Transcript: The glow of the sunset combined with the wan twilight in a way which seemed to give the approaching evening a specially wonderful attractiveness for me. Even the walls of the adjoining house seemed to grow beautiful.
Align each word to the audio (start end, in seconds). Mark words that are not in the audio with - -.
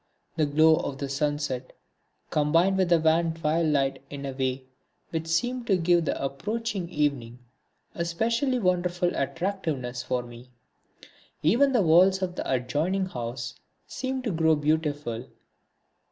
The 0.35 0.47
glow 0.47 0.77
of 0.77 0.97
the 0.97 1.07
sunset 1.07 1.73
combined 2.31 2.75
with 2.77 2.89
the 2.89 2.99
wan 2.99 3.35
twilight 3.35 4.01
in 4.09 4.25
a 4.25 4.31
way 4.33 4.63
which 5.11 5.27
seemed 5.27 5.67
to 5.67 5.77
give 5.77 6.05
the 6.05 6.19
approaching 6.19 6.89
evening 6.89 7.37
a 7.93 8.03
specially 8.03 8.57
wonderful 8.57 9.11
attractiveness 9.15 10.01
for 10.01 10.23
me. 10.23 10.49
Even 11.43 11.71
the 11.71 11.83
walls 11.83 12.23
of 12.23 12.33
the 12.33 12.51
adjoining 12.51 13.05
house 13.05 13.53
seemed 13.85 14.23
to 14.23 14.31
grow 14.31 14.55
beautiful. 14.55 15.27